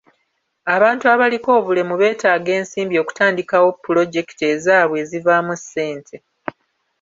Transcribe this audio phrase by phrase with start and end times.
[0.75, 6.15] Abantu abaliko obulemu beetaaga ensimbi okutandikawo pulojekiti ezaabwe ezivaamu ssente.